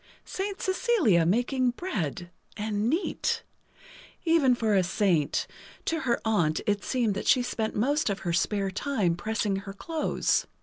Saint 0.25 0.59
Cecilia 0.59 1.27
making 1.27 1.69
bread! 1.69 2.31
And 2.57 2.89
neat! 2.89 3.43
Even 4.25 4.55
for 4.55 4.73
a 4.73 4.81
saint; 4.81 5.45
to 5.85 5.99
her 5.99 6.19
aunt 6.25 6.59
it 6.65 6.83
seemed 6.83 7.13
that 7.13 7.27
she 7.27 7.43
spent 7.43 7.75
most 7.75 8.09
of 8.09 8.21
her 8.21 8.33
spare 8.33 8.71
time 8.71 9.13
pressing 9.15 9.57
her 9.57 9.73
clothes. 9.73 10.47